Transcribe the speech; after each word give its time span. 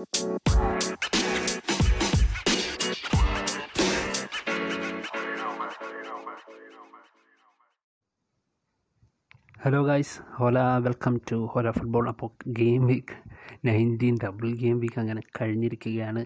Hello 0.00 0.06
guys 9.88 10.22
Hola 10.36 10.58
welcome 10.86 11.20
to 11.30 11.38
Hola 11.44 11.70
football 11.70 12.08
അപ്പോൾ 12.08 12.30
game 12.46 12.86
week 12.86 13.16
nineteen 13.64 14.16
double 14.24 14.48
game 14.62 14.80
week 14.80 15.00
അങ്ങനെ 15.00 15.22
കഴിഞ്ഞിരിക്കുകയാണ്. 15.40 16.24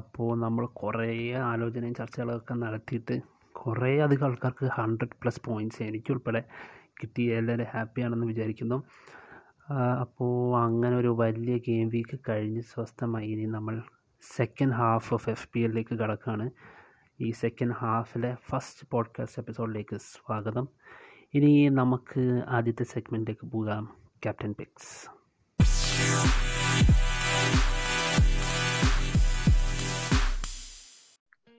അപ്പോൾ 0.00 0.40
നമ്മൾ 0.44 0.66
കുറേ 0.66 1.10
ആലോചനയും 1.50 1.94
ചർച്ചകളൊക്കെ 1.94 2.54
നടത്തിയിട്ട് 2.54 3.16
കുറേ 3.52 4.00
അധികം 4.00 4.26
ആൾക്കാർക്ക് 4.26 4.66
ഹൺഡ്രഡ് 4.80 5.16
പ്ലസ് 5.22 5.42
പോയിന്റ്സ് 5.50 5.82
എനിക്കുൾപ്പെടെ 5.82 6.42
കിട്ടി 7.00 7.22
എല്ലാവരും 7.22 7.66
ഹാപ്പിയാണെന്ന് 7.74 8.26
വിചാരിക്കുന്നു. 8.26 8.78
അപ്പോൾ 9.76 10.64
അങ്ങനെ 10.64 10.96
ഒരു 10.96 11.08
വലിയ 11.08 11.58
ഗെയിം 11.58 11.88
വീക്ക് 11.88 12.18
കഴിഞ്ഞ് 12.28 12.62
സ്വസ്ഥമായി. 12.62 13.26
ഇനി 13.26 13.46
നമ്മൾ 13.46 13.82
second 14.22 14.72
half 14.72 15.14
of 15.14 15.30
F 15.30 15.48
P 15.52 15.60
എല്ലിലേക്ക് 15.60 15.94
കടക്കുകയാണ് 15.94 16.50
ഈ 17.20 17.30
സെക്കൻഡ് 17.30 17.72
ഹാഫിലെ 17.72 18.36
ഫസ്റ്റ് 18.50 18.86
പോഡ്കാസ്റ്റ് 18.90 19.40
എപ്പിസോഡിലേക്ക് 19.40 19.96
സ്വാഗതം. 19.96 20.68
ഇനി 21.34 21.68
നമുക്ക് 21.68 22.42
ആദ്യത്തെ 22.48 22.84
സെഗ്മെന്റിലേക്ക് 22.84 23.46
പോകാം. 23.46 23.84
ക്യാപ്റ്റൻ 24.24 24.52
പിക്സ് 24.52 24.94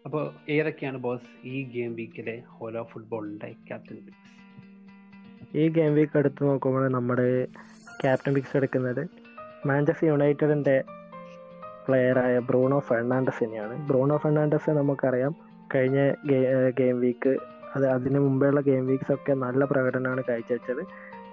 അപ്പോൾ 0.06 0.52
ഏതൊക്കെയാണ് 0.52 0.98
ബോസ് 0.98 1.48
ഈ 1.48 1.64
ഗെയിം 1.64 1.96
വീക്കിലെ 1.96 2.44
ഹോലോ 2.48 2.84
ഫുട്ബോളിന്റെ 2.84 3.52
ക്യാപ്റ്റൻ 3.68 3.96
പിക്സ് 4.06 4.28
ഈ 5.58 5.70
ഗെയിം 5.70 5.94
വീക്ക് 5.94 6.18
എടുത്ത് 6.18 6.44
നോക്കുമ്പോൾ 6.44 6.88
നമ്മുടെ 6.92 7.48
ക്യാപ്റ്റൻ 8.04 8.34
പിക്സ് 8.34 8.58
എടുക്കുന്നത്. 8.58 9.02
മാഞ്ചസ്റ്റർ 9.66 10.08
യുണൈറ്റഡിന്റെ 10.08 10.84
പ്ലെയറായ 11.88 12.40
ബ്രൂണോ 12.40 12.80
ഫെർണാണ്ടസിനെയാണ്. 12.80 13.88
ബ്രൂണോ 13.88 14.18
ഫെർണാണ്ടസ് 14.18 14.70
നമുക്കറിയാം 14.70 15.36
കഴിഞ്ഞ 15.76 16.00
ഗെയിം 16.80 17.00
വീക്ക് 17.00 17.38
അത് 17.76 17.86
അതിന് 17.88 18.20
മുമ്പെയുള്ള 18.20 18.62
ഗെയിം 18.62 18.88
വീക്സ് 18.88 19.12
ഒക്കെ 19.12 19.34
നല്ല 19.34 19.66
പ്രകടനമാണ് 19.66 20.22
കാഴ്ചവെച്ചത്. 20.30 20.84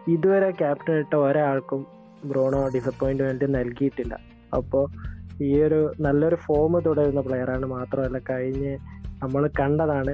ഇതുവരെ 0.08 0.50
ക്യാപ്റ്റൻ 0.50 0.94
ഇട്ട 0.94 1.14
ഒരാൾക്കും 1.14 1.86
ബ്രോണോ 2.24 2.68
ഡിസപ്പോയിന്റ്മെന്റ് 2.74 3.54
നൽകിയിട്ടില്ല. 3.54 4.18
അപ്പോൾ 4.56 4.84
ഈ 5.42 5.62
ഒരു 5.62 5.92
നല്ലൊരു 6.00 6.36
ഫോം 6.36 6.74
തുടരുന്ന 6.86 7.20
പ്ലെയറാണ് 7.20 7.66
മാത്രമല്ല 7.66 8.18
കഴിഞ്ഞ് 8.30 8.78
നമ്മൾ 9.22 9.50
കണ്ടതാണ് 9.60 10.12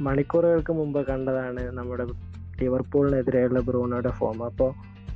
മണിക്കൂറുകൾക്ക് 0.00 0.72
മുമ്പ് 0.72 1.06
കണ്ടതാണ് 1.06 1.62
നമ്മുടെ 1.78 2.04
ലിവർപൂളിനെതിരെയുള്ള 2.60 3.60
ബ്രൂണോയുടെ 3.60 4.08
ഫോം 4.08 4.44
അപ്പോൾ 4.44 4.70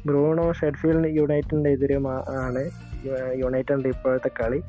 ബ്രൂണോ 0.06 0.52
ഷെഡ്ഫീൽഡ് 0.52 1.16
യുണൈറ്റഡിന്റെ 1.16 1.70
എതിരെ 1.70 1.98
ആണ് 2.44 2.70
യുണൈറ്റഡിന്റെ 3.34 3.88
ഇപ്പോഴത്തെ 3.88 4.30
കളി. 4.40 4.62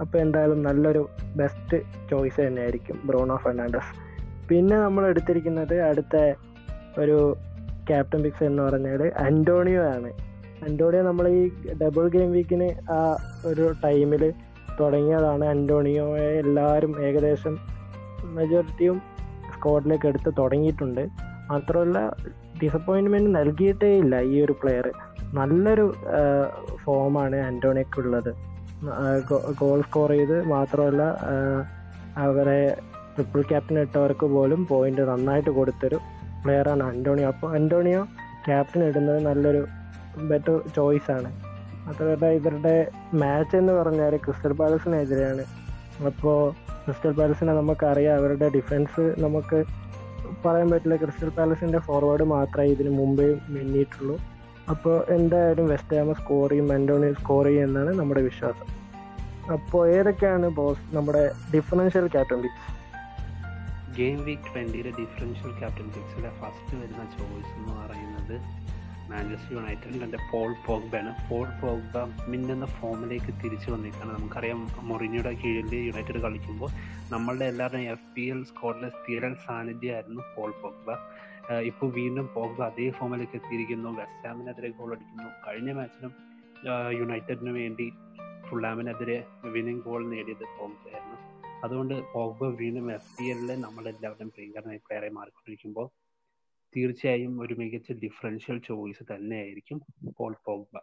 അപ്പോൾ 0.00 0.18
എന്തായാലും 0.18 0.62
നല്ലൊരു 0.62 1.08
ബെസ്റ്റ് 1.36 1.78
ചോയ്സ് 2.10 2.40
തന്നെയായിരിക്കും 2.40 3.00
ബ്രൂണോ 3.06 3.36
ഫെർണാണ്ടസ്. 3.36 3.92
പിന്നെ 4.48 4.76
നമ്മൾ 4.76 5.06
എടുത്തിരിക്കുന്നത് 5.06 5.80
അടുത്ത 5.80 6.16
ഒരു 7.00 7.36
ക്യാപ്റ്റൻ 7.90 8.22
പിക്സ് 8.22 8.44
എന്ന് 8.44 8.62
പറഞ്ഞാൽ 8.62 9.02
അന്റോണിയോ 9.16 9.82
ആണ്. 9.82 10.10
അന്റോണിയോ 10.64 11.02
നമ്മൾ 11.02 11.28
ഈ 11.28 11.42
ഡബിൾ 11.82 12.08
ഗെയിം 12.08 12.32
വീക്കിന് 12.32 12.90
ആ 12.92 13.16
ഒരു 13.46 13.74
ടൈമിൽ 13.84 14.32
തുടങ്ങിയതാണ്. 14.80 15.44
അന്റോണിയോയെ 15.44 16.30
എല്ലാവരും 16.42 17.02
ഏകദേശം 17.06 17.58
മെജോറിറ്റിയും 18.22 19.02
സ്ക്വാഡിലേക്ക് 19.54 20.06
എടുത്ത് 20.06 20.30
തുടങ്ങിയിട്ടുണ്ട്. 20.38 21.08
മാത്രമല്ല 21.50 21.98
ഡിസപ്പോയിൻമെന്റ് 22.62 23.30
നൽകിയിട്ടേ 23.38 23.90
ഇല്ല 24.02 24.14
ഈ 24.32 24.36
ഒരു 24.44 24.54
പ്ലെയർ 24.62 24.86
നല്ലൊരു 25.38 25.86
ഫോമാണ് 26.84 27.36
അന്റോണിയക്കുള്ളത് 27.48 28.30
ഗോൾ 29.60 29.80
സ്കോർ 29.88 30.10
ചെയ്ത് 30.10 30.36
മാത്രമല്ല 30.54 31.02
അവരെ 32.24 32.60
ട്രിപ്പിൾ 33.14 33.42
ക്യാപ്റ്റൻ 33.50 33.78
ഇട്ടവർക്ക് 33.84 34.26
പോലും 34.34 34.60
പോയിന്റ് 34.66 35.02
നന്നായിട്ട് 35.10 35.50
കൊടുത്തൊരു 35.50 35.98
പ്ലെയറാണ് 36.44 36.82
അന്റോണിയോ 36.92 37.28
അപ്പോൾ 37.32 37.48
അന്റോണിയോ 37.56 38.02
ക്യാപ്റ്റൻ 38.46 38.82
ഇടുന്നത് 38.88 39.18
നല്ലൊരു 39.26 39.62
ബെറ്റർ 40.30 40.54
ചോയ്സ് 40.76 41.10
ആണ്. 41.16 41.30
മാത്രമല്ല 41.86 42.26
ഇവരുടെ 42.38 42.74
മാച്ച് 43.22 43.54
എന്ന് 43.56 43.72
പറഞ്ഞാൽ 43.72 44.14
ക്രിസ്റ്റൽ 44.24 44.52
പാലസിനെതിരെയാണ്. 44.60 45.44
അപ്പോൾ 46.10 46.38
ക്രിസ്റ്റൽ 46.84 47.12
പാലസിനെ 47.18 47.52
നമുക്കറിയാം 47.52 48.14
അവരുടെ 48.20 48.48
ഡിഫൻസ് 48.56 49.04
നമുക്ക് 49.24 49.58
പറയാൻ 50.44 50.68
പറ്റില്ല. 50.70 50.96
ക്രിസ്റ്റൽ 50.96 51.30
പാലസിന്റെ 51.38 51.78
ഫോർവേഡ് 51.78 52.24
മാത്രമേ 52.34 52.66
ഇതിന് 52.74 52.92
മുമ്പേ 52.98 53.28
മിന്നിയിട്ടുള്ളൂ. 53.54 54.16
അപ്പോൾ 54.72 54.96
എന്തായാലും 55.16 55.68
വെസ്റ്റ് 55.68 55.96
ഹാമ 55.98 56.12
സ്കോർ 56.20 56.50
ചെയ്യും 56.50 56.68
അന്റോണിയോ 56.72 57.14
സ്കോർ 57.20 57.46
ചെയ്യും 57.46 57.64
എന്നാണ് 57.68 57.92
നമ്മുടെ 58.00 58.22
വിശ്വാസം. 58.28 58.68
അപ്പോൾ 59.56 59.82
ഏതൊക്കെയാണ് 59.96 60.48
ബോസ് 60.58 60.84
നമ്മുടെ 60.96 61.22
differential 61.54 62.06
captain 62.14 62.40
picks 62.44 62.68
game 63.96 64.18
week 64.26 64.48
ട്വന്റിയിലെ 64.54 64.90
differential 64.98 65.52
captain 65.58 65.86
പിക്സിലെ 65.94 66.30
ഫസ്റ്റ് 66.40 66.74
വരുന്ന 66.80 67.04
ചോയ്സ് 67.16 67.52
എന്ന് 67.58 67.72
പറയുന്നത് 67.80 68.34
മാഞ്ചസ്റ്റർ 69.10 69.52
യുണൈറ്റഡിന്റെ 69.56 70.18
പോൾ 70.32 70.54
പോഗ്ബയാണ്. 70.66 71.30
പോൾ 71.30 71.46
പോഗ്ബ 71.62 71.98
മിന്നുന്ന 72.30 72.66
ഫോമിലേക്ക് 72.66 73.32
തിരിച്ചു 73.44 73.70
വന്നിരിക്കുകയാണ്. 73.70 74.18
നമുക്കറിയാം 74.18 74.68
മൊറിഞ്ഞയുടെ 74.88 75.32
കീഴിൽ 75.32 75.74
യുണൈറ്റഡ് 75.74 76.20
കളിക്കുമ്പോൾ 76.20 76.70
നമ്മളുടെ 77.12 77.44
എല്ലാവരുടെയും 77.44 77.90
എഫ് 77.90 78.14
പി 78.16 78.20
എൽ 78.20 78.44
സ്കോഡിലെ 78.44 78.88
സ്ഥിരൻ 78.88 79.34
സാന്നിധ്യമായിരുന്നു 79.46 80.22
പോൾ 80.36 80.50
പോഗ്ബ. 80.62 80.90
ഇപ്പോൾ 81.60 81.92
വീണ്ടും 81.92 82.30
പോഗ്ബ 82.34 82.62
അതേ 82.62 82.90
ഫോമിലേക്ക് 82.90 83.36
എത്തിയിരിക്കുന്നു. 83.36 83.90
വെസ്റ്റാമിനെതിരെ 83.90 84.68
ഗോൾ 84.68 84.92
അടിക്കുന്നു. 84.94 85.30
കഴിഞ്ഞ 85.46 85.72
മാച്ചിലും 85.72 86.12
യുണൈറ്റഡിന് 87.00 87.50
വേണ്ടി 87.50 87.92
ഫുള്ളാമിനെതിരെ 88.48 89.24
വിന്നിംഗ് 89.44 89.84
ഗോൾ 89.84 90.08
നേടിയത് 90.10 90.46
പോഗ്ബയായിരുന്നു 90.58 91.18
അതുകൊണ്ട് 91.64 91.94
പോഗ്ബ 92.12 92.44
വീണ്ടും 92.44 92.92
എഫ് 92.92 93.10
പി 93.16 93.24
എല്ലിൽ 93.24 93.60
നമ്മളെല്ലാവരും 93.60 94.30
പ്രിയങ്കരനായി 94.30 94.78
പ്ലെയറായി 94.78 95.10
മാറിക്കൊണ്ടിരിക്കുമ്പോൾ 95.10 95.99
തീർച്ചയായും 96.76 97.40
ഒരു 97.40 97.54
മികച്ച 97.54 97.92
ഡിഫറൻഷ്യൽ 97.92 98.58
ചോയ്സ് 98.68 99.04
തന്നെയായിരിക്കും 99.12 99.78
പോൾ 100.18 100.34
പോഗ്ബ. 100.46 100.78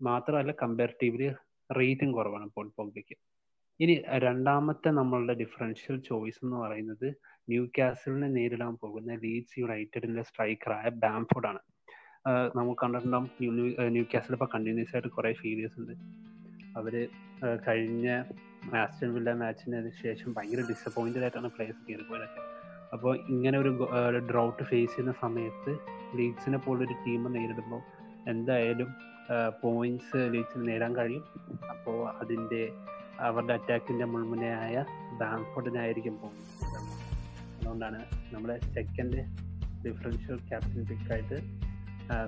മാത്രമല്ല 0.00 0.52
കമ്പാരിറ്റീവ്ലി 0.62 1.28
റേറ്റും 1.70 2.12
കുറവാണ് 2.12 2.50
പോൾ 2.54 2.70
പോഗ്ബയ്ക്ക്. 2.78 3.16
ഇനി 3.80 3.94
രണ്ടാമത്തെ 4.08 4.88
നമ്മളുടെ 4.88 5.34
ഡിഫറൻഷ്യൽ 5.34 5.96
ചോയ്സ് 6.00 6.44
എന്ന് 6.44 6.56
പറയുന്നത് 6.56 7.08
ന്യൂ 7.48 7.68
കാസിലിനെ 7.78 8.28
നേരിടാൻ 8.28 8.74
പോകുന്ന 8.74 9.14
ലീഡ്സ് 9.14 9.60
യുണൈറ്റഡിന്റെ 9.60 10.22
സ്ട്രൈക്കറായ 10.22 10.88
ബാംഫോർഡ് 10.88 11.46
ആണ്. 11.46 11.62
നമുക്ക് 12.56 12.80
കണ്ടിട്ടുണ്ടാവും 12.82 13.30
ന്യൂ 13.94 14.04
കാസിൽ 14.14 14.32
ഇപ്പോൾ 14.32 14.50
കണ്ടിന്യൂസ് 14.54 14.96
ആയിട്ട് 14.96 15.08
കുറേ 15.08 15.32
ഫീലിയേഴ്സ് 15.32 15.78
ഉണ്ട്. 15.80 15.92
അവർ 16.78 16.94
കഴിഞ്ഞ 17.68 18.08
ആസ്റ്റൺ 18.76 19.14
വില്ല 19.14 19.32
മാച്ചിന് 19.32 19.90
ശേഷം 20.02 20.34
ഭയങ്കര 20.34 20.62
ഡിസപ്പോയിന്റഡ് 20.70 21.22
ആയിട്ടാണ് 21.22 21.50
പ്ലേയേഴ്സ് 21.50 21.82
കയറിപ്പോയതൊക്കെ 21.88 22.42
അപ്പോൾ 22.94 23.12
ഇങ്ങനെ 23.34 23.56
ഒരു 23.58 23.70
ഡ്രൗട്ട് 24.30 24.62
ഫേസ് 24.62 24.90
ചെയ്യുന്ന 24.90 25.12
സമയത്ത് 25.20 25.72
ലീഡ്സിനെ 26.18 26.58
പോലൊരു 26.66 26.96
ടീം 27.06 27.22
നേരിടുമ്പോൾ 27.36 27.82
എന്തായാലും 28.32 28.90
പോയിന്റ്സ് 29.62 30.20
ലീഡ്സിന് 30.34 30.64
നേടാൻ 30.68 30.92
കഴിയും. 30.96 31.24
അപ്പോൾ 31.72 31.98
അതിന്റെ 32.22 32.62
അവരുടെ 33.28 33.52
അറ്റാക്കിന്റെ 33.52 34.04
മുൾമുനയായ 34.04 34.84
ബാങ്ക്ഫോർഡിനായിരിക്കും 35.20 36.14
പോകുന്നത്. 36.22 36.78
അതുകൊണ്ടാണ് 37.58 38.00
നമ്മുടെ 38.34 38.56
സെക്കൻഡ് 38.76 39.20
ഡിഫറൻഷ്യൽ 39.86 40.38
ക്യാപ്റ്റൻ 40.48 40.82
പിക്കായിട്ട് 40.90 41.38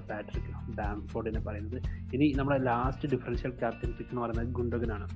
പാട്രിക് 0.08 0.50
ബാംഫോർഡിനെ 0.78 1.40
പറയുന്നത്. 1.46 1.78
ഇനി 2.14 2.26
നമ്മുടെ 2.38 2.58
ലാസ്റ്റ് 2.68 3.08
ഡിഫറൻഷ്യൽ 3.12 3.52
ക്യാപ്റ്റൻ 3.60 3.90
പിക്ക് 3.98 4.10
എന്ന് 4.12 4.22
പറയുന്നത് 4.22 4.54
ഗുണ്ടകനാണ്. 4.58 5.06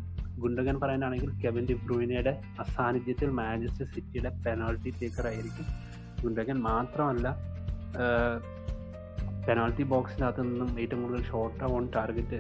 ഗുണ്ടകൻ 0.43 0.77
പറയാനാണെങ്കിൽ 0.83 1.31
കെവിൻ 1.43 1.65
ഡിബ്രൂയിനയുടെ 1.71 2.33
അസാന്നിധ്യത്തിൽ 2.63 3.31
മാഞ്ചസ്റ്റർ 3.41 3.87
സിറ്റിയുടെ 3.95 4.31
പെനാൾട്ടി 4.45 4.91
ടേക്കർ 5.01 5.27
ആയിരിക്കും 5.33 5.67
ഗുണ്ടകൻ. 6.23 6.57
മാത്രമല്ല 6.71 7.27
പെനാൾട്ടി 9.47 9.85
ബോക്സിനകത്ത് 9.93 10.43
നിന്നും 10.49 10.71
ഏറ്റവും 10.81 11.01
കൂടുതൽ 11.03 11.23
ഷോർട്ട് 11.31 11.65
ഓൺ 11.75 11.85
ടാർഗറ്റ് 11.95 12.39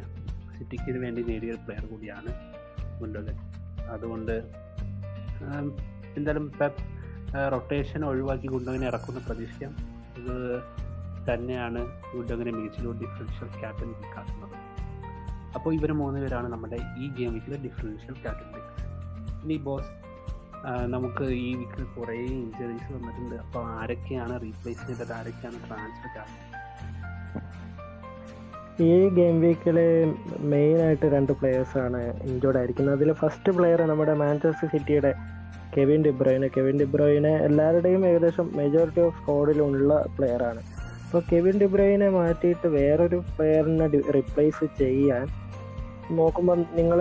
സിറ്റിക്ക് 0.56 0.98
വേണ്ടി 1.04 1.20
നേടിയ 1.28 1.52
പ്ലെയർ 1.66 1.84
കൂടിയാണ് 1.92 2.30
ഗുണ്ടകൻ. 3.00 3.36
അതുകൊണ്ട് 3.94 4.34
എന്തായാലും 6.16 6.46
പെപ്പ് 6.60 6.82
റൊട്ടേഷൻ 7.52 8.00
ഒഴിവാക്കി 8.10 8.46
ഗുണ്ടകനെ 8.54 8.86
ഇറക്കുന്ന 8.86 9.20
പ്രതീക്ഷിക്കാം. 9.26 9.74
ഇത് 10.20 10.36
തന്നെയാണ് 11.28 11.80
ഗുണ്ടകനെ 12.12 12.52
മികച്ചൊരു 12.56 12.92
ഡിഫറൻഷ്യൽ 13.02 13.48
ക്യാപ്റ്റൻ 13.60 13.90
കാട്ടുന്നത് 14.14 14.56
അപ്പോൾ 15.56 15.70
ഇവർ 15.78 15.90
മൂന്ന് 16.00 16.18
പേരാണ് 16.22 16.48
നമ്മുടെ 16.52 16.78
ഈ 17.02 17.08
ഗെയിം 17.16 17.32
വീക്കിലെ 17.36 17.58
ഡിഫറൻഷ്യൽ 17.66 18.16
ക്യാപ്റ്റൻ 18.22 18.48
ഇനി 19.44 19.56
ബോസ് 19.66 19.90
നമുക്ക് 20.94 21.26
ഈ 21.44 21.50
വീക്കിൽ 21.58 21.84
കുറേ 21.96 22.16
ഇഞ്ചറീസ് 22.38 22.88
വന്നിട്ടുണ്ട്. 22.94 23.36
അപ്പോൾ 23.44 23.62
ആരൊക്കെയാണ് 23.76 24.34
റീപ്ലേസ് 24.42 24.82
ചെയ്തത് 24.88 25.12
ആരൊക്കെയാണ് 25.18 25.58
ട്രാൻസ്ഫർ 25.66 26.18
ആകുന്നത് 26.22 26.46
ഈ 28.88 28.92
ഗെയിം 29.16 29.36
വീക്കിൽ 29.44 29.78
മെയിനായിട്ട് 30.52 31.06
രണ്ട് 31.14 31.32
പ്ലെയേഴ്സാണ് 31.38 32.00
ഇഞ്ചോർഡ് 32.30 32.58
ആയിരിക്കുന്നത്. 32.60 32.94
അതിൽ 32.98 33.10
ഫസ്റ്റ് 33.22 33.52
പ്ലെയർ 33.56 33.80
നമ്മുടെ 33.90 34.14
മാഞ്ചസ്റ്റർ 34.22 34.68
സിറ്റിയുടെ 34.74 35.12
കെവിൻ 35.74 36.00
ഡിബ്രോയിന് 36.06 36.46
കെവിൻ 36.54 36.76
ഡിബ്രോയിനെ 36.82 37.34
എല്ലാവരുടെയും 37.48 38.04
ഏകദേശം 38.10 38.46
മെജോറിറ്റി 38.60 39.02
ഓഫ് 39.06 39.18
സ്കോഡിലുള്ള 39.20 39.90
പ്ലെയറാണ് 40.16 40.62
അപ്പോൾ 41.10 41.22
കെവിൻ 41.30 41.54
ഡിബ്രൈനെ 41.58 42.08
മാറ്റിയിട്ട് 42.08 42.66
വേറൊരു 42.74 43.16
പ്ലെയറിനെ 43.36 43.86
റിപ്ലേസ് 44.16 44.66
ചെയ്യാൻ 44.80 45.24
നോക്കുമ്പോൾ 46.18 46.58
നിങ്ങൾ 46.76 46.98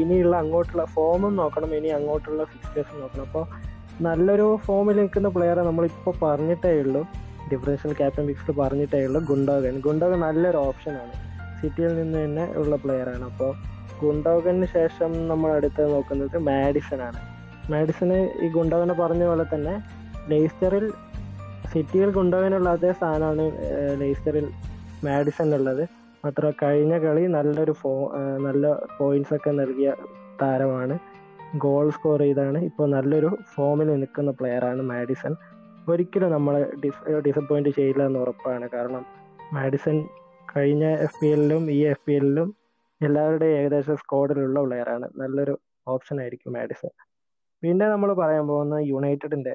ഇനിയുള്ള 0.00 0.36
അങ്ങോട്ടുള്ള 0.36 0.84
ഫോമും 0.94 1.36
നോക്കണം 1.36 1.70
ഇനി 1.76 1.90
അങ്ങോട്ടുള്ള 1.98 2.44
ഫിക്സ്റ്റേഴ്സും 2.44 2.98
നോക്കണം. 3.00 3.22
അപ്പോൾ 3.28 3.44
നല്ലൊരു 4.06 4.58
ഫോമിൽ 4.66 4.96
നിൽക്കുന്ന 5.00 5.28
പ്ലെയറെ 5.28 5.62
നമ്മളിപ്പോൾ 5.62 6.14
പറഞ്ഞിട്ടേ 6.24 6.72
ഉള്ളൂ. 6.80 7.02
ഡിഫറൻഷ്യൽ 7.52 7.92
ക്യാപ്റ്റൻ 7.92 8.26
ഫിക്സ്ഡ് 8.30 8.54
പറഞ്ഞിട്ടേ 8.60 9.00
ഉള്ളൂ. 9.06 9.20
ഗുണ്ടോഗൻ. 9.30 9.76
ഗുണ്ടോഗൻ 9.86 10.20
നല്ലൊരു 10.26 10.56
ഓപ്ഷനാണ് 10.56 11.14
സിറ്റിയിൽ 11.60 11.94
നിന്ന് 12.00 12.18
തന്നെ 12.24 12.46
ഉള്ള 12.62 12.76
പ്ലെയറാണ് 12.76 13.24
അപ്പോൾ 13.30 13.52
ഗുണ്ടോഗന് 14.02 14.66
ശേഷം 14.76 15.28
നമ്മൾ 15.28 15.50
അടുത്ത് 15.58 15.84
നോക്കുന്നത് 15.94 16.36
മാഡിസൺ 16.50 17.02
ആണ്. 17.08 17.20
മാഡിസൺ 17.74 18.12
ഈ 18.44 18.48
ഗുണ്ടോഗനെ 18.58 18.96
പറഞ്ഞ 19.04 19.24
പോലെ 19.24 19.46
തന്നെ 19.54 19.76
ലെയ്സ്റ്ററിൽ 20.30 20.92
സിറ്റിയിൽ 21.76 22.10
കൊണ്ടുപോകാനുള്ള 22.10 22.68
അതേ 22.76 22.90
സ്ഥാനമാണ് 22.92 23.44
മാഡിസൺ 25.06 25.48
ഉള്ളത്. 25.54 25.82
മാത്രം 26.24 26.52
കഴിഞ്ഞ 26.62 26.94
കളി 26.98 27.24
നല്ലൊരു 27.34 27.72
ഫോ 27.72 27.90
നല്ല 28.46 28.66
പോയിന്റ്സ് 28.98 29.34
ഒക്കെ 29.34 29.50
നൽകിയ 29.50 29.88
താരമാണ്. 30.42 30.94
ഗോൾ 31.64 31.90
സ്കോർ 31.96 32.20
ചെയ്താണ് 32.20 32.58
ഇപ്പോൾ 32.58 32.86
നല്ലൊരു 32.94 33.30
ഫോമിൽ 33.54 33.88
നിൽക്കുന്ന 34.00 34.30
പ്ലെയറാണ് 34.30 34.82
മാഡിസൺ. 34.92 35.32
ഒരിക്കലും 35.88 36.30
നമ്മളെ 36.32 36.62
ഡിസ് 36.84 37.20
ഡിസപ്പോയിന്റ് 37.26 37.68
ചെയ്യില്ല 37.68 38.02
എന്ന് 38.06 38.18
ഉറപ്പാണ്. 38.18 38.68
കാരണം 38.74 39.02
മാഡിസൺ 39.52 39.96
കഴിഞ്ഞ 40.56 40.84
എഫ് 41.06 41.18
പി 41.20 41.26
എല്ലിലും 41.26 41.70
ഈ 41.70 41.78
എഫ് 41.92 42.04
പി 42.06 42.12
എല്ലിലും 42.12 42.48
എല്ലാവരുടെയും 43.00 43.56
ഏകദേശം 43.60 43.96
സ്ക്വാഡിലുള്ള 43.96 44.60
പ്ലെയറാണ് 44.66 45.08
നല്ലൊരു 45.20 45.58
ഓപ്ഷൻ 45.88 46.20
ആയിരിക്കും 46.20 46.52
മാഡിസൺ. 46.52 46.92
പിന്നെ 47.62 47.86
നമ്മൾ 47.88 48.12
പറയാൻ 48.12 48.46
പോകുന്ന 48.48 48.74
യുണൈറ്റഡിന്റെ. 48.92 49.54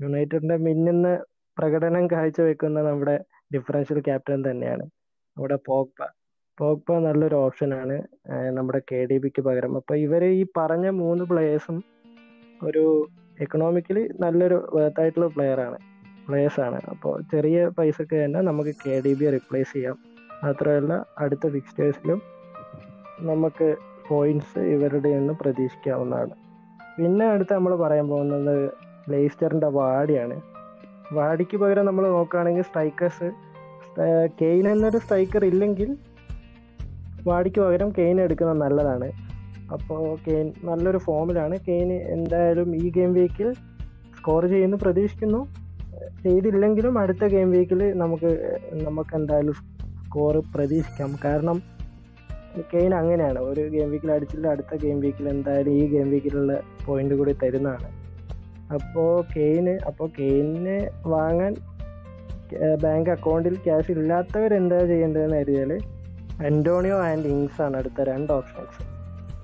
യുണൈറ്റഡിന്റെ 0.00 0.56
മിന്നുന്ന 0.56 1.08
പ്രകടനം 1.58 2.06
കാഴ്ചവെക്കുന്ന 2.06 2.82
നമ്മുടെ 2.82 3.24
ഡിഫറൻഷ്യൽ 3.54 4.00
ക്യാപ്റ്റൻ 4.00 4.50
തന്നെയാണ്. 4.50 4.82
നമ്മുടെ 5.36 5.58
പോഗ്ബ. 5.66 6.06
പോഗ്ബ 6.58 6.92
നല്ലൊരു 6.98 7.34
ഓപ്ഷനാണ് 7.34 8.02
നമ്മുടെ 8.50 8.82
കെ 8.92 9.04
ഡി 9.04 9.18
ബിക്ക് 9.18 9.42
പകരം. 9.42 9.76
അപ്പൊ 9.76 9.94
ഇവർ 9.94 10.24
ഈ 10.24 10.46
പറഞ്ഞ 10.56 10.88
മൂന്ന് 10.88 11.24
പ്ലേയേഴ്സും 11.24 11.84
ഒരു 12.64 13.06
എക്കണോമിക്കലി 13.40 14.08
നല്ലൊരു 14.20 14.70
വേർത്തായിട്ടുള്ള 14.74 15.26
പ്ലെയർ 15.26 15.60
ആണ്. 15.60 15.78
പ്ലേയേഴ്സ് 16.28 16.60
ആണ്. 16.60 16.80
അപ്പോൾ 16.90 17.22
ചെറിയ 17.22 17.68
പൈസക്ക് 17.78 18.24
തന്നെ 18.24 18.40
നമുക്ക് 18.40 18.70
കെ 18.86 19.02
ഡി 19.06 19.14
ബിയെ 19.14 19.30
റിപ്ലേസ് 19.30 19.72
ചെയ്യാം. 19.72 19.98
മാത്രമല്ല 20.44 21.06
അടുത്ത 21.18 21.48
ഫിക്സ്റ്റേഴ്സിലും 21.48 22.22
നമുക്ക് 23.20 23.76
പോയിന്റ്സ് 24.08 24.58
ഇവരുടെ 24.58 25.08
നിന്ന് 25.08 25.34
പ്രതീക്ഷിക്കാവുന്നതാണ്. 25.40 26.30
പിന്നെ 26.98 27.26
അടുത്ത് 27.26 27.54
നമ്മൾ 27.54 27.76
പറയാൻ 27.76 28.08
പോകുന്നത് 28.08 28.70
ലെയ്സ്റ്ററിന്റെ 29.08 29.66
വാടിയാണ്. 29.66 30.49
വാടിക്ക് 31.16 31.56
പകരം 31.62 31.84
നമ്മൾ 31.88 32.04
നോക്കുകയാണെങ്കിൽ 32.16 32.64
സ്ട്രൈക്കേഴ്സ് 32.68 33.28
കെയിൻ 34.40 34.64
എന്നൊരു 34.72 34.98
സ്ട്രൈക്കർ 35.04 35.42
ഇല്ലെങ്കിൽ 35.52 35.90
വാടിക്ക് 37.28 37.60
പകരം 37.64 37.88
കെയിൻ 37.96 38.16
എടുക്കുന്നത് 38.24 38.60
നല്ലതാണ്. 38.64 39.08
അപ്പോൾ 39.74 40.04
കെയിൻ 40.26 40.46
നല്ലൊരു 40.68 41.00
ഫോമിലാണ് 41.06 41.56
കെയിൻ 41.66 41.90
എന്തായാലും 42.16 42.68
ഈ 42.82 42.86
ഗെയിം 42.96 43.10
വീക്കിൽ 43.18 43.48
സ്കോർ 44.18 44.44
ചെയ്യുന്നു 44.52 44.78
പ്രതീക്ഷിക്കുന്നു. 44.84 45.40
ചെയ്തില്ലെങ്കിലും 46.24 46.94
അടുത്ത 47.02 47.24
ഗെയിം 47.34 47.50
വീക്കിൽ 47.56 47.82
നമുക്ക് 48.02 48.30
നമുക്ക് 48.86 49.14
എന്തായാലും 49.20 49.54
സ്കോർ 50.06 50.36
പ്രതീക്ഷിക്കാം. 50.54 51.10
കാരണം 51.24 51.58
കെയിൻ 52.72 52.92
അങ്ങനെയാണ്. 53.00 53.40
ഒരു 53.50 53.62
ഗെയിം 53.74 53.90
വീക്കിൽ 53.94 54.12
അടിച്ചില്ല 54.16 54.46
അടുത്ത 54.54 54.74
ഗെയിം 54.84 55.00
വീക്കിൽ 55.04 55.28
എന്തായാലും 55.34 55.74
ഈ 55.80 55.84
ഗെയിം 55.94 56.08
വീക്കിലുള്ള 56.14 56.54
പോയിന്റ് 56.86 57.16
കൂടി 57.20 57.34
തരുന്നതാണ്. 57.42 57.88
അപ്പോൾ 58.76 59.12
കെയിന് 59.34 59.74
അപ്പോൾ 59.88 60.08
കെയിന് 60.18 60.76
വാങ്ങാൻ 61.12 61.52
ബാങ്ക് 62.84 63.10
അക്കൗണ്ടിൽ 63.14 63.56
ക്യാഷ് 63.64 63.90
ഇല്ലാത്തവർ 63.94 64.52
എന്താ 64.60 64.78
ചെയ്യേണ്ടതെന്ന് 64.90 65.38
കരുതിയാൽ 65.40 65.72
അന്റോണിയോ 66.48 66.96
ആൻഡ് 67.08 67.28
ഇങ്സ് 67.34 67.60
ആണ് 67.64 67.76
അടുത്ത 67.80 68.06
രണ്ട് 68.10 68.30
ഓപ്ഷൻസ് 68.36 68.78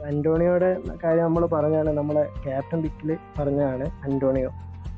അന്റോണിയോയുടെ 0.08 0.70
കാര്യം 1.02 1.24
നമ്മൾ 1.26 1.44
പറഞ്ഞാണ് 1.54 1.90
നമ്മളെ 1.98 2.24
ക്യാപ്റ്റൻ 2.44 2.80
പിക്കിൽ 2.84 3.10
പറഞ്ഞാണ് 3.38 3.86
അന്റോണിയോ 4.06 4.50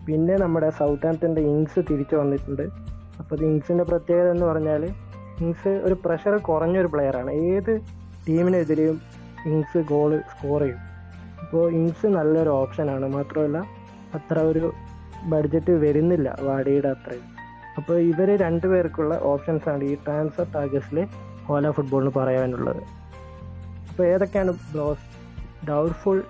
പിന്നെ 0.07 0.35
നമ്മുടെ 0.43 0.69
സൗത്ത് 0.79 1.07
ആംപ്റ്റന്റെ 1.09 1.43
ഇങ്സ് 1.53 1.81
തിരിച്ചു 1.91 2.17
വന്നിട്ടുണ്ട്. 2.21 2.65
അപ്പോൾ 3.21 3.45
ഇങ്സിന്റെ 3.49 3.85
പ്രത്യേകത 3.91 4.29
എന്ന് 4.35 4.47
പറഞ്ഞാൽ 4.51 4.83
ഇങ്സ് 5.45 5.73
ഒരു 5.87 5.97
പ്രഷർ 6.05 6.35
കുറഞ്ഞൊരു 6.49 6.89
പ്ലെയറാണ് 6.95 7.33
ഏത് 7.51 7.73
ടീമിനെതിരെയും 8.27 8.97
ഇങ്സ് 9.51 9.81
ഗോൾ 9.91 10.13
സ്കോർ 10.31 10.63
ചെയ്യും. 10.63 10.81
അപ്പോൾ 11.43 11.65
ഇങ്സ് 11.81 12.07
നല്ലൊരു 12.17 12.53
ഓപ്ഷനാണ് 12.61 13.07
മാത്രമല്ല 13.17 13.59
അത്ര 14.15 14.39
ഒരു 14.41 14.73
ബഡ്ജറ്റ് 15.25 15.71
വരുന്നില്ല 15.71 16.37
വാടിയുടെ 16.41 16.89
അത്രയും. 16.89 17.27
അപ്പോൾ 17.77 18.01
ഇവർ 18.01 18.29
രണ്ടുപേർക്കുള്ള 18.37 19.19
ഓപ്ഷൻസ് 19.23 19.69
ആണ് 19.69 19.85
ഈ 19.85 19.95
ട്രാൻസ്ഫർ 19.95 20.47
ടാർഗറ്റ്സിൽ 20.55 21.07
ഓല 21.51 21.71
ഫുട്ബോളിന് 21.71 22.11
പറയാനുള്ളത്. 22.11 22.83
അപ്പോൾ 23.91 24.07
ഏതൊക്കെയാണ് 24.07 24.53
ബ്ലോസ് 24.73 25.07
ഡൗട്ട്ഫുൾ 25.69 26.23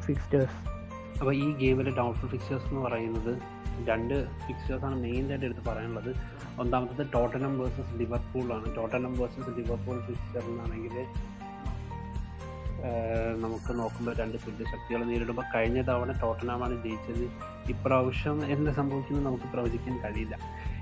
ഫിക്സ്റ്റേഴ്സ് 0.00 0.58
അപ്പോൾ 1.18 1.34
ഈ 1.34 1.52
ഗെയിമിലെ 1.52 1.90
ഡൗട്ട്ഫുൾ 1.90 2.28
ഫിക്ചേഴ്സ് 2.28 2.66
എന്ന് 2.68 2.80
പറയുന്നത് 2.80 3.32
രണ്ട് 3.88 4.14
ഫിക്സേഴ്സാണ് 4.46 4.96
മെയിനായിട്ട് 5.02 5.46
എടുത്ത് 5.46 5.70
പറയാനുള്ളത്. 5.70 6.10
ഒന്നാമത്തത് 6.60 7.06
ടോട്ടനം 7.14 7.58
വേഴ്സസ് 7.58 8.00
ലിവർപൂളാണ് 8.00 8.76
ടോട്ടനം 8.76 9.12
വേഴ്സസ് 9.12 9.50
ലിവർപൂൾ 9.58 9.98
ഫിക്ചർ 10.00 10.44
എന്നാണെങ്കിൽ 10.50 10.94
നമുക്ക് 13.44 13.78
നോക്കുമ്പോൾ 13.78 14.14
രണ്ട് 14.16 14.38
തുല്യ 14.46 14.64
ശക്തികൾ 14.64 15.04
നേരിടുമ്പോൾ 15.04 15.44
കഴിഞ്ഞ 15.54 15.82
തവണ 15.82 16.20
ടോട്ടനാമാണ് 16.22 16.84
ജയിച്ചത്. 16.84 17.24
ഇപ്രാവശ്യം 17.70 18.44
എന്ത് 18.44 18.70
സംഭവിക്കുന്നു 18.70 19.30
നമുക്ക് 19.30 19.44
പ്രവചിക്കാൻ 19.44 19.98
കഴിയില്ല. 20.04 20.34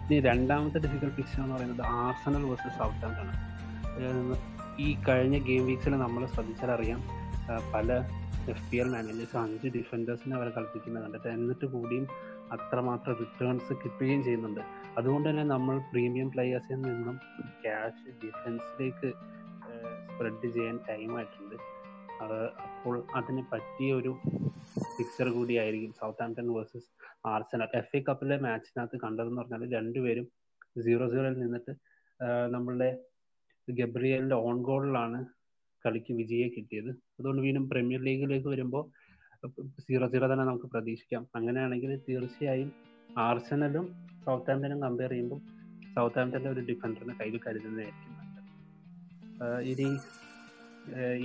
ഇനി 0.04 0.20
രണ്ടാമത്തെ 0.20 0.78
ഡിഫിക്കൽട്ട് 0.78 1.16
പിക്ചർ 1.16 1.42
എന്ന് 1.42 1.54
പറയുന്നത് 1.54 1.82
ആർസണൽ 1.86 2.42
വേഴ്സസ് 2.42 2.78
സൗത്ത് 2.78 3.04
ആണ്. 3.04 4.36
ഈ 4.78 5.02
കഴിഞ്ഞ 5.08 5.38
ഗെയിം 5.38 5.66
വീക്സിൽ 5.66 5.90
നമ്മൾ 5.90 6.26
ശ്രദ്ധിച്ചാൽ 6.26 6.70
അറിയാം 6.70 7.02
പല 7.74 7.92
എഫ് 8.48 8.70
പി 8.70 8.76
എൽ 8.76 8.88
മാനേജേഴ്സ് 8.88 9.36
അഞ്ച് 9.36 9.68
ഡിഫൻഡേഴ്സിനെ 9.68 10.36
അവർ 10.36 10.48
കളിപ്പിക്കുന്നത് 10.48 11.04
കണ്ടിട്ട് 11.04 11.28
എന്നിട്ട് 11.28 11.66
കൂടിയും 11.66 12.06
അത്രമാത്രം 12.52 13.14
റിട്ടേൺസ് 13.20 13.72
കിട്ടുകയും 13.72 14.24
ചെയ്യുന്നുണ്ട്. 14.24 14.60
അതുകൊണ്ട് 14.98 15.30
തന്നെ 15.30 15.44
നമ്മൾ 15.44 15.78
പ്രീമിയം 15.78 16.30
പ്ലെയേഴ്സിൽ 16.30 16.74
നിന്നും 16.74 17.16
ക്യാഷ് 17.62 18.26
ഡിഫൻസിലേക്ക് 18.26 19.12
സ്പ്രെഡ് 20.10 20.52
ചെയ്യാൻ 20.54 20.78
ടൈമായിട്ടുണ്ട് 22.18 22.62
അപ്പോൾ 22.66 22.94
അതിനെ 23.18 23.42
പറ്റിയ 23.52 23.92
ഒരു 23.94 24.12
പിക്ചർ 24.96 25.28
കൂടിയായിരിക്കും 25.36 25.92
Southampton 26.26 26.48
versus 26.56 26.88
Arsenal 27.32 27.68
F 27.80 27.96
A 27.96 28.00
കപ്പിലെ 28.08 28.36
മാച്ചിനകത്ത് 28.46 28.96
കണ്ടതെന്ന് 29.04 29.40
പറഞ്ഞാൽ 29.40 29.62
രണ്ടുപേരും 29.76 30.26
സീറോ 30.86 31.06
സീറോയിൽ 31.12 31.38
നിന്നിട്ട് 31.42 31.72
നമ്മളുടെ 32.54 32.90
ഗബ്രിയലിന്റെ 33.68 34.34
ഓൺ 34.46 34.62
ഗോളിലാണ് 34.62 35.18
കളിക്ക് 35.84 36.12
വിജയെ 36.18 36.48
കിട്ടിയത്. 36.48 36.90
അതുകൊണ്ട് 37.18 37.42
വീണ്ടും 37.42 37.64
പ്രീമിയർ 37.70 38.00
ലീഗിലേക്ക് 38.08 38.48
വരുമ്പോൾ 38.54 38.84
സീറോ 39.86 40.06
സീറോ 40.12 40.26
തന്നെ 40.32 40.44
നമുക്ക് 40.50 40.68
പ്രതീക്ഷിക്കാം. 40.74 41.22
അങ്ങനെയാണെങ്കിൽ 41.38 41.90
തീർച്ചയായും 42.08 42.70
ആർസനലും 43.28 43.86
സൗത്ത് 44.24 44.50
ആംപ്ടനും 44.52 44.78
കമ്പയർ 44.84 45.10
ചെയ്യുമ്പോൾ 45.10 45.40
സൗത്ത് 45.96 46.20
ആംപ്ടന്റെ 46.22 46.50
ഒരു 46.54 46.62
ഡിഫൻഡറിനെ 46.70 47.14
കയ്യിൽ 47.20 47.36
കരുതുന്നതായിരിക്കും 47.46 48.12
ഇനി 49.72 49.88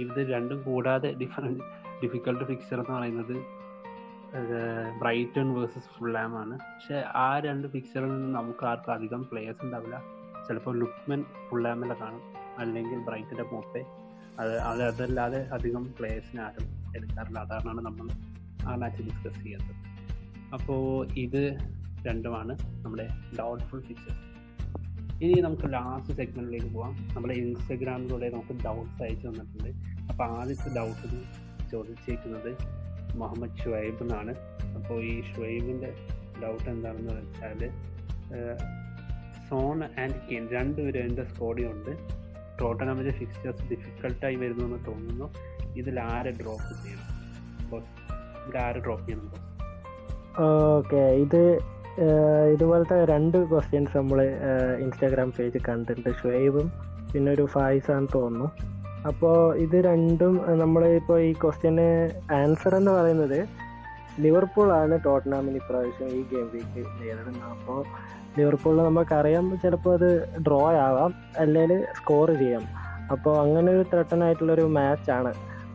ഇത് 0.03 0.19
രണ്ടും 0.33 0.61
കൂടാതെ 0.63 1.09
ഡിഫറെന്റ് 1.21 1.63
ഡിഫിക്കൽട്ട് 2.03 2.43
ഫിക്സർ 2.43 2.79
എന്ന് 2.79 2.93
പറയുന്നത് 2.97 3.35
ബ്രൈറ്റൺ 5.01 5.53
വേഴ്സസ് 5.53 5.89
ഫുള്ളാം 5.97 6.37
ആണ്. 6.37 6.53
പക്ഷെ 6.53 7.03
ആ 7.15 7.39
രണ്ട് 7.39 7.67
ഫിക്സറിൽ 7.67 8.07
നിന്ന് 8.07 8.39
നമുക്ക് 8.39 8.65
ആർക്കും 8.65 8.93
അധികം 8.93 9.21
പ്ലെയേഴ്സ് 9.31 9.65
ഉണ്ടാവില്ല. 9.65 9.97
ചിലപ്പോൾ 10.47 10.79
ലുക്മൻ 10.79 11.23
ഫുള്ളാമിലെ 11.49 11.95
കാണും. 12.01 12.23
അല്ലെങ്കിൽ 12.59 12.99
ബ്രൈറ്റിന്റെ 12.99 13.43
മൂപ്പേ 13.53 13.81
അത് 14.39 14.53
അത് 14.59 14.83
അതല്ലാതെ 14.83 15.49
അധികം 15.55 15.83
പ്ലേയേഴ്സിനെ 15.99 16.41
ആരും 16.43 16.67
എടുക്കാറില്ല. 16.95 17.39
അതാണ് 17.39 17.81
നമ്മൾ 17.87 18.07
ആ 18.67 18.75
മാച്ച് 18.75 19.03
ഡിസ്കസ് 19.03 19.41
ചെയ്യുന്നത് 19.43 19.75
അപ്പോൾ 20.53 21.07
ഇത് 21.25 21.57
രണ്ടുമാണ് 22.07 22.53
നമ്മുടെ 22.85 23.07
ഡൗട്ട്ഫുൾ 23.39 23.81
ഫിക്ചേഴ്സ് 23.81 24.28
ഇനി 25.23 25.39
നമുക്ക് 25.45 25.67
ലാസ്റ്റ് 25.73 26.13
സെഗ്മെന്റിലേക്ക് 26.19 26.69
പോവാം. 26.75 26.93
നമ്മുടെ 27.13 27.35
ഇൻസ്റ്റഗ്രാമിലൂടെ 27.43 28.27
നമുക്ക് 28.35 28.53
ഡൗട്ട്സ് 28.65 29.01
അയച്ചു 29.05 29.25
തന്നിട്ടുണ്ട്. 29.27 29.71
അപ്പോൾ 30.09 30.25
ആദ്യത്തെ 30.38 30.69
ഡൗട്ട് 30.77 31.07
ചോദിച്ചേക്കുന്നത് 31.71 32.51
മുഹമ്മദ് 33.21 33.57
ഷുവൈബ് 33.61 34.01
എന്നാണ്. 34.03 34.33
അപ്പോൾ 34.77 34.97
ഈ 35.11 35.13
ഷുവൈബിന്റെ 35.29 35.89
ഡൗട്ട് 36.43 36.67
എന്താണെന്ന് 36.73 37.13
വെച്ചാൽ 37.19 37.61
സോൺ 39.49 39.77
ആൻഡ് 40.01 40.17
കെയിൻ 40.27 40.43
രണ്ടുപേരും 40.55 41.03
എന്റെ 41.09 41.23
സ്കോഡിയുണ്ട് 41.31 41.91
ടോട്ടനമിന്റെ 42.59 43.13
ഫിക്സ്റ്റേഴ്സ് 43.19 43.65
ഡിഫിക്കൽട്ടായി 43.71 44.38
വരുന്നു 44.43 44.63
എന്ന് 44.67 44.79
തോന്നുന്നു. 44.88 45.27
ഇതിൽ 45.81 45.95
ആരെ 46.11 46.31
ഡ്രോപ്പ് 46.39 46.71
ചെയ്യണം? 46.83 47.07
ബോസ് 47.71 47.91
ഇതിൽ 48.47 48.57
ആരെ 48.65 48.79
ഡ്രോപ്പ് 48.88 49.05
ചെയ്യണം 49.09 49.27
ഓക്കെ 50.47 51.01
ഇത് 51.23 51.41
ഇതുപോലത്തെ 52.53 52.98
രണ്ട് 53.12 53.38
ക്വസ്റ്റ്യൻസ് 53.51 53.96
നമ്മൾ 54.00 54.20
ഇൻസ്റ്റാഗ്രാം 54.84 55.29
പേജ് 55.38 55.60
കണ്ടിട്ടുണ്ട് 55.68 56.12
ഷുഹൈബും 56.20 56.68
പിന്നെ 57.12 57.29
ഒരു 57.36 57.46
ഫായിസാന്ന് 57.56 58.10
തോന്നുന്നു. 58.15 58.48
അപ്പോൾ 59.10 59.36
ഇത് 59.63 59.75
രണ്ടും 59.89 60.34
നമ്മൾ 60.62 60.82
ഇപ്പോൾ 61.00 61.18
ഈ 61.29 61.32
ക്വസ്റ്റ്യന് 61.44 61.88
ആൻസർ 62.39 62.74
എന്ന് 62.79 62.91
പറയുന്നത് 62.98 63.39
ലിവർപൂൾ 64.24 64.70
ആണ് 64.79 64.96
ടോട്ടനാമിന് 65.06 65.58
ഇപ്രാവശ്യം 65.62 66.10
ഈ 66.20 66.22
ഗെയിം 66.32 66.48
വീക്ക് 66.53 66.82
നേരിടുന്നത്. 67.01 67.46
അപ്പോൾ 67.56 67.79
ലിവർപൂളിൽ 68.38 68.82
നമുക്കറിയാം 68.88 69.46
ചിലപ്പോൾ 69.63 69.94
അത് 70.00 70.10
ഡ്രോ 70.48 70.60
ആവാം 70.88 71.13
അല്ലെങ്കിൽ 71.44 71.72
സ്കോർ 72.00 72.29
ചെയ്യാം. 72.41 72.65
അപ്പോൾ 73.13 73.34
അങ്ങനെ 73.44 73.70
ഒരു 73.75 73.86
ത്രട്ടനായിട്ടുള്ളൊരു 73.94 74.65
മാച്ചാണ് 74.79 75.32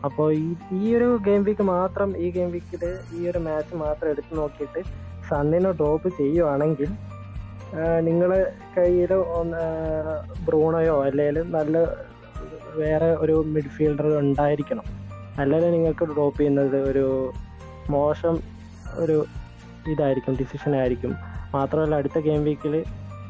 അപ്പോൾ 0.07 0.27
ഈ 0.43 0.45
ഈ 0.79 0.83
ഒരു 0.97 1.07
ഗെയിം 1.27 1.41
വീക്ക് 1.47 1.65
മാത്രം 1.75 2.09
ഈ 2.23 2.27
ഗെയിം 2.35 2.49
വീക്കിൽ 2.55 2.83
ഈ 3.17 3.21
ഒരു 3.31 3.39
മാച്ച് 3.47 3.75
മാത്രം 3.83 4.09
എടുത്തു 4.13 4.33
നോക്കിയിട്ട് 4.39 4.81
സണ്ണിനെ 5.29 5.71
ഡ്രോപ്പ് 5.79 6.09
ചെയ്യുവാണെങ്കിൽ 6.19 6.89
നിങ്ങൾ 8.07 8.29
കയ്യിൽ 8.75 9.11
ഒന്ന് 9.39 9.63
ബ്രൂണയോ 10.47 10.95
അല്ലെങ്കിൽ 11.07 11.37
നല്ല 11.57 11.77
വേറെ 12.81 13.09
ഒരു 13.23 13.35
മിഡ്ഫീൽഡർ 13.55 14.07
ഉണ്ടായിരിക്കണം. 14.21 14.85
അല്ലെങ്കിൽ 15.41 15.71
നിങ്ങൾക്ക് 15.75 16.05
ഡ്രോപ്പ് 16.11 16.37
ചെയ്യുന്നത് 16.39 16.77
ഒരു 16.89 17.05
മോശം 17.95 18.35
ഒരു 19.03 19.17
ഇതായിരിക്കും 19.93 20.37
ഡിസിഷൻ 20.41 20.73
ആയിരിക്കും. 20.81 21.11
മാത്രമല്ല 21.55 21.95
അടുത്ത 22.01 22.19
ഗെയിം 22.27 22.43
വീക്കിൽ 22.49 22.75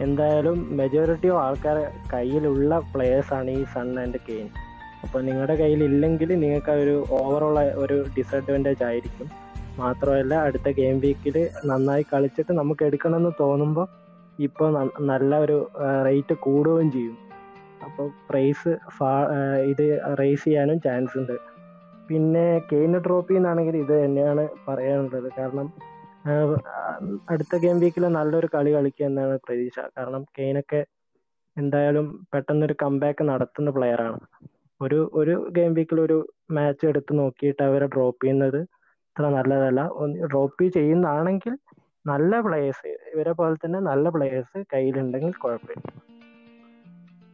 എന്തായാലും 0.05 0.57
മെജോറിറ്റി 0.79 1.27
ഓഫ് 1.33 1.41
ആൾക്കാരെ 1.45 1.83
കയ്യിലുള്ള 2.13 2.79
പ്ലേയേഴ്സാണ് 2.93 3.51
ഈ 3.59 3.63
സൺ 3.73 3.89
ആൻഡ് 4.03 4.19
കെയിൻ. 4.27 4.47
അപ്പോൾ 5.03 5.21
നിങ്ങളുടെ 5.27 5.55
കയ്യിൽ 5.61 5.81
ഇല്ലെങ്കിൽ 5.89 6.29
നിങ്ങൾക്ക് 6.43 6.75
ഒരു 6.83 6.95
ഓവറോൾ 7.21 7.57
ഒരു 7.83 7.97
ഡിസഡ്വാന്റേജ് 8.17 8.83
ആയിരിക്കും. 8.89 9.27
മാത്രമല്ല 9.79 10.33
അടുത്ത 10.47 10.67
ഗെയിം 10.79 10.97
വീക്കിൽ 11.05 11.37
നന്നായി 11.69 12.03
കളിച്ചിട്ട് 12.11 12.53
നമുക്ക് 12.59 12.83
എടുക്കണമെന്ന് 12.89 13.31
തോന്നുമ്പോൾ 13.41 13.87
ഇപ്പോൾ 14.47 14.69
നല്ല 15.11 15.31
ഒരു 15.45 15.57
റേറ്റ് 16.07 16.35
കൂടുകയും 16.45 16.89
ചെയ്യും. 16.95 17.17
അപ്പോൾ 17.85 18.07
പ്രൈസ് 18.29 18.71
ഇത് 19.71 19.85
റേസ് 20.19 20.45
ചെയ്യാനും 20.45 20.77
ചാൻസ് 20.85 21.15
ഉണ്ട്. 21.21 21.35
പിന്നെ 22.09 22.45
കെയിന് 22.69 22.99
ട്രോഫി 23.05 23.33
എന്നാണെങ്കിൽ 23.39 23.75
ഇത് 23.83 23.93
തന്നെയാണ് 24.03 24.43
പറയാനുള്ളത്. 24.67 25.29
കാരണം 25.37 25.67
അടുത്ത 27.31 27.55
ഗെയിം 27.63 27.77
വീക്കിൽ 27.83 28.05
നല്ലൊരു 28.17 28.47
കളി 28.55 28.71
കളിക്കുക 28.75 29.05
എന്നാണ് 29.05 29.35
പ്രതീക്ഷ. 29.45 29.79
കാരണം 29.97 30.21
കെയിനൊക്കെ 30.37 30.81
എന്തായാലും 31.57 32.05
പെട്ടെന്നൊരു 32.33 32.75
കംബാക്ക് 32.83 33.23
നടത്തുന്ന 33.31 33.69
പ്ലെയറാണ് 33.77 34.19
ഒരു 34.81 34.99
ഒരു 35.19 35.35
ഗെയിം 35.57 35.73
വീക്കിൽ 35.77 35.99
ഒരു 36.05 36.17
മാച്ച് 36.55 36.85
എടുത്ത് 36.91 37.13
നോക്കിയിട്ട് 37.19 37.61
അവരെ 37.67 37.87
ഡ്രോപ്പ് 37.93 38.21
ചെയ്യുന്നത് 38.23 38.59
അത്ര 39.15 39.27
നല്ലതല്ല. 39.35 39.81
ഡ്രോപ്പ് 40.31 40.63
ചെയ്യുന്നതാണെങ്കിൽ 40.75 41.53
നല്ല 42.09 42.39
പ്ലേയേഴ്സ് 42.45 42.89
ഇവരെ 43.11 43.33
പോലെ 43.39 43.55
തന്നെ 43.61 43.79
നല്ല 43.87 44.09
പ്ലേയേഴ്സ് 44.15 44.59
കയ്യിലുണ്ടെങ്കിൽ 44.73 45.35
കുഴപ്പമില്ല. 45.43 45.91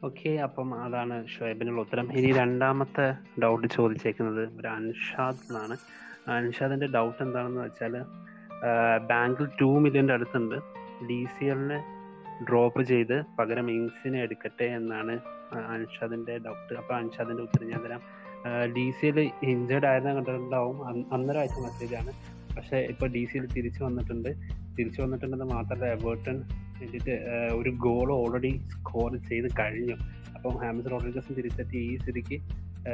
ഓക്കെ 0.08 0.32
അപ്പം 0.46 0.70
അതാണ് 0.84 1.16
ഷുഹൈബിനുള്ള 1.32 1.80
ഉത്തരം. 1.86 2.06
ഇനി 2.20 2.30
രണ്ടാമത്തെ 2.40 3.08
ഡൗട്ട് 3.44 3.68
ചോദിച്ചേക്കുന്നത് 3.78 4.44
ഒരു 4.60 4.70
അൻഷാദ് 4.78 5.42
എന്നാണ്. 5.48 5.78
അൻഷാദിന്റെ 6.38 6.90
ഡൗട്ട് 6.98 7.20
എന്താണെന്ന് 7.26 7.62
വെച്ചാൽ 7.66 7.96
ബാങ്കിൽ 9.12 9.48
ടു 9.62 9.70
മില്യന്റെ 9.84 10.16
അടുത്തുണ്ട്. 10.18 10.58
ഡി 11.10 11.20
സി 11.34 11.46
എല്ലിനെ 11.54 11.80
ഡ്രോപ്പ് 12.50 12.82
ചെയ്ത് 12.92 13.18
പകരം 13.40 13.68
ഇങ്സിനെ 13.78 14.20
എടുക്കട്ടെ 14.28 14.68
എന്നാണ് 14.80 15.16
അൻഷാദിന്റെ 15.76 16.36
ഡൗട്ട് 16.48 16.74
അപ്പോൾ 16.82 16.96
അൻഷാദിന്റെ 17.02 17.44
ഉത്തരം 17.48 17.70
ഞാൻ 17.74 17.82
തരാം. 17.88 18.04
ഡി 18.76 18.86
സി 18.98 19.06
എൽ 19.08 19.20
ഇഞ്ചേർഡ് 19.52 19.86
ആയിരുന്ന 19.86 20.14
കണ്ടിട്ടുണ്ടാവും. 20.14 20.78
അന്നൊരാഴ്ച 21.14 21.58
മെസ്സേജാണ് 21.66 22.12
പക്ഷെ 22.56 22.78
ഇപ്പോൾ 22.92 23.10
ഡി 23.16 23.26
സി 23.32 23.38
എൽ 23.38 23.46
തിരിച്ചു 23.56 23.84
വന്നിട്ടുണ്ട്. 23.84 24.30
തിരിച്ചു 24.78 25.02
വന്നിട്ടുണ്ടെന്ന് 25.02 25.46
മാത്രമല്ല 25.46 25.86
എബേർട്ടൺ 25.98 26.38
എന്നിട്ട് 26.84 27.16
ഒരു 27.60 27.70
ഗോൾ 27.86 28.12
ഓൾറെഡി 28.12 28.52
സ്കോർ 28.72 29.12
ചെയ്ത് 29.30 29.48
കഴിഞ്ഞു. 29.60 29.96
അപ്പം 30.36 30.56
ഹാമിസ് 30.64 30.92
റോഡ്രിഗസും 30.92 31.36
തിരിച്ചെത്തി 31.36 31.78
ഈ 31.78 31.98
സ്ഥിതിക്ക്. 31.98 32.38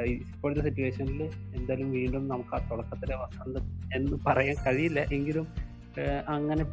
ഇപ്പോഴത്തെ 0.06 0.62
സിറ്റുവേഷനിൽ 0.68 1.22
എന്തായാലും 1.56 1.92
വീണ്ടും 1.92 2.28
നമുക്ക് 2.28 2.54
ആ 2.56 2.58
തുടക്കത്തിലെ 2.70 3.16
വസന്തം 3.16 3.64
എന്ന് 3.96 4.16
പറയാൻ 4.26 4.56
കഴിയില്ല. 4.66 5.00
എങ്കിലും 5.16 5.46
അങ്ങനെ 6.34 6.64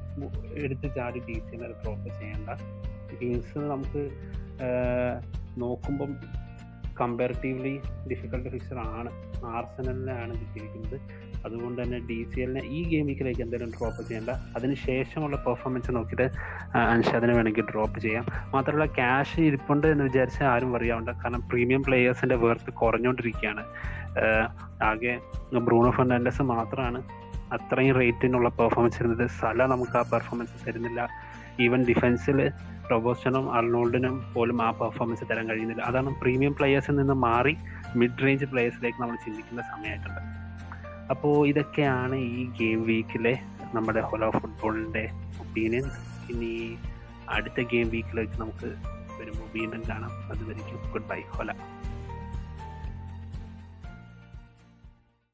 എടുത്ത് 0.63 0.87
ചാടി 0.95 1.19
ഡി 1.27 1.35
സിനെ 1.49 1.67
ഡ്രോപ്പ് 1.81 2.09
ചെയ്യേണ്ട 2.19 2.49
കിങ്സ് 3.19 3.59
നമുക്ക് 3.73 4.01
നോക്കുമ്പം 5.63 6.11
കമ്പാരിറ്റീവ്ലി 7.01 7.81
ഡിഫിക്കൽട്ട് 8.11 8.49
ഫിക്സർ 8.49 8.77
ആണ്. 8.79 9.09
ആർസനലിനാണ് 9.45 10.33
കിട്ടിയിരിക്കുന്നത് 10.33 10.97
അതുകൊണ്ട് 11.45 11.81
തന്നെ 11.81 11.97
ഡി 11.99 12.17
സി 12.33 12.39
എല്ലിനെ 12.39 12.61
ഈ 12.67 12.79
ഗെയിം 12.89 13.05
വീക്കിലേക്ക് 13.07 13.41
എന്തെങ്കിലും 13.41 13.71
ഡ്രോപ്പ് 13.71 14.01
ചെയ്യേണ്ട 14.07 14.29
അതിന് 14.29 14.75
ശേഷമുള്ള 14.75 15.37
പെർഫോമൻസ് 15.37 15.91
നോക്കിയിട്ട് 15.95 16.27
അൻഷാദിനെ 16.77 17.33
വേണമെങ്കിൽ 17.33 17.65
ഡ്രോപ്പ് 17.71 17.99
ചെയ്യാം. 17.99 18.25
മാത്രമല്ല 18.53 18.85
ക്യാഷ് 18.85 19.39
ഇരിപ്പുണ്ട് 19.39 19.87
എന്ന് 19.87 20.03
വിചാരിച്ച് 20.03 20.43
ആരും 20.43 20.75
അറിയാവുണ്ട് 20.75 21.11
കാരണം 21.11 21.49
പ്രീമിയം 21.49 21.83
പ്ലേയേഴ്സിന്റെ 21.83 22.35
വേർത്ത് 22.35 22.73
കുറഞ്ഞുകൊണ്ടിരിക്കുകയാണ്. 22.73 23.65
ആകെ 24.83 25.19
ബ്രൂണോ 25.59 25.91
ഫെർണാണ്ടസ് 25.91 26.41
മാത്രമാണ് 26.41 27.01
അത്രയും 27.53 27.95
റേറ്റിനുള്ള 27.95 28.49
പെർഫോമൻസ് 28.49 28.99
തരുന്നത്. 28.99 29.27
സല 29.27 29.65
നമുക്ക് 29.65 29.97
ആ 29.97 30.03
പെർഫോമൻസ് 30.11 30.67
തരുന്നില്ല. 30.67 31.01
ഈവൻ 31.59 31.85
ഡിഫൻസിൽ 31.85 32.51
റോബോസ്റ്റനും 32.91 33.53
അർണോൾഡിനും 33.53 34.31
പോലും 34.33 34.61
ആ 34.61 34.71
പെർഫോമൻസ് 34.71 35.23
തരാൻ 35.31 35.49
കഴിയുന്നില്ല. 35.49 35.81
അതാണ് 35.81 36.09
പ്രീമിയം 36.21 36.55
പ്ലെയേഴ്സിൽ 36.55 36.95
നിന്ന് 36.95 37.13
മാറി 37.13 37.57
മിഡ് 37.95 38.23
റേഞ്ച് 38.23 38.45
പ്ലെയേഴ്സിലേക്ക് 38.45 39.01
നമ്മൾ 39.01 39.15
ചിന്തിക്കുന്ന 39.25 39.61
സമയമായിട്ടുണ്ട് 39.61 40.21
അപ്പോൾ 41.09 41.47
ഇതൊക്കെയാണ് 41.47 42.15
ഈ 42.15 42.45
ഗെയിം 42.45 42.85
വീക്കിലെ 42.85 43.33
നമ്മുടെ 43.73 44.01
ഹോലോ 44.01 44.31
ഫുട്ബോളിന്റെ 44.31 45.09
ഒപ്പീനിയൻസ് 45.39 46.31
ഇനി 46.31 46.77
അടുത്ത 47.29 47.61
ഗെയിം 47.61 47.89
വീക്കിലേക്ക് 47.89 48.41
നമുക്ക് 48.41 48.75
വരുമ്പോൾ 49.19 49.47
വീണ്ടും 49.53 49.83
കാണാം. 49.89 50.11
അതുവരെയ്ക്കും 50.31 50.91
ഗുഡ് 50.91 51.09
ബൈ 51.09 51.21
ഹോല 51.21 51.51